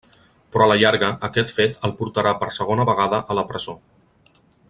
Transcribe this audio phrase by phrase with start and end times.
[0.53, 3.77] Però a la llarga, aquest fet el portarà per segona vegada a la presó.